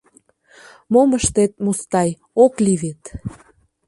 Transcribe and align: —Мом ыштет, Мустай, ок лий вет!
—Мом 0.93 1.09
ыштет, 1.19 1.51
Мустай, 1.63 2.09
ок 2.43 2.53
лий 2.63 2.79
вет! 2.83 3.03